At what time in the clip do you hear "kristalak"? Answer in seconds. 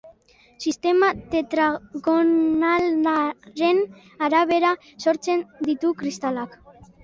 6.05-6.61